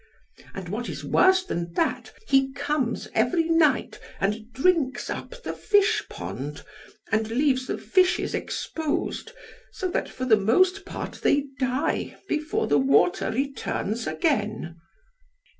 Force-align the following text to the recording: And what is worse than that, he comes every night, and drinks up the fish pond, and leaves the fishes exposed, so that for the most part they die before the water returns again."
And 0.55 0.67
what 0.67 0.89
is 0.89 1.03
worse 1.03 1.43
than 1.45 1.73
that, 1.73 2.11
he 2.27 2.51
comes 2.53 3.07
every 3.13 3.43
night, 3.47 3.99
and 4.19 4.51
drinks 4.51 5.11
up 5.11 5.35
the 5.43 5.53
fish 5.53 6.01
pond, 6.09 6.63
and 7.11 7.27
leaves 7.29 7.67
the 7.67 7.77
fishes 7.77 8.33
exposed, 8.33 9.31
so 9.71 9.89
that 9.91 10.09
for 10.09 10.25
the 10.25 10.37
most 10.39 10.85
part 10.85 11.19
they 11.21 11.45
die 11.59 12.17
before 12.27 12.65
the 12.65 12.79
water 12.79 13.29
returns 13.29 14.07
again." 14.07 14.79